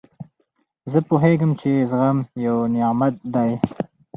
[0.91, 3.51] زه پوهېږم، چي زغم یو نعمت دئ.